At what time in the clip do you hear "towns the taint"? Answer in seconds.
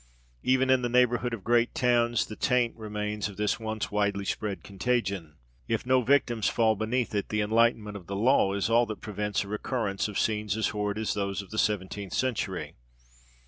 1.75-2.75